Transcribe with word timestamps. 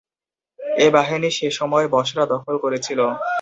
এই 0.77 0.91
বাহিনী 0.93 1.29
সেসময় 1.37 1.87
বসরা 1.95 2.23
দখল 2.33 2.55
করেছিল। 2.63 2.99